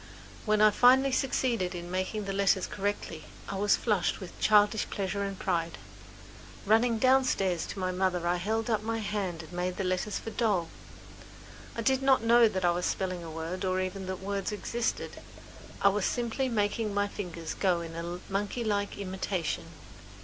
When 0.47 0.61
I 0.61 0.71
finally 0.71 1.11
succeeded 1.11 1.75
in 1.75 1.91
making 1.91 2.25
the 2.25 2.33
letters 2.33 2.65
correctly 2.65 3.25
I 3.47 3.53
was 3.57 3.75
flushed 3.75 4.19
with 4.19 4.39
childish 4.39 4.89
pleasure 4.89 5.21
and 5.23 5.37
pride. 5.37 5.77
Running 6.65 6.97
downstairs 6.97 7.67
to 7.67 7.77
my 7.77 7.91
mother 7.91 8.27
I 8.27 8.37
held 8.37 8.67
up 8.67 8.81
my 8.81 8.97
hand 8.97 9.43
and 9.43 9.53
made 9.53 9.77
the 9.77 9.83
letters 9.83 10.17
for 10.17 10.31
doll. 10.31 10.69
I 11.75 11.83
did 11.83 12.01
not 12.01 12.23
know 12.23 12.47
that 12.47 12.65
I 12.65 12.71
was 12.71 12.87
spelling 12.87 13.23
a 13.23 13.29
word 13.29 13.63
or 13.63 13.79
even 13.79 14.07
that 14.07 14.21
words 14.21 14.51
existed; 14.51 15.21
I 15.83 15.89
was 15.89 16.05
simply 16.05 16.49
making 16.49 16.95
my 16.95 17.07
fingers 17.07 17.53
go 17.53 17.81
in 17.81 18.21
monkey 18.27 18.63
like 18.63 18.97
imitation. 18.97 19.65